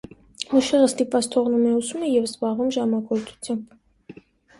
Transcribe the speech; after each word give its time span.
Մուշեղը 0.51 0.85
ստիպված 0.91 1.27
թողնում 1.35 1.67
է 1.71 1.73
ուսումը 1.81 2.09
և 2.13 2.25
զբաղվում 2.29 2.73
ժամագործությամբ։ 2.79 4.25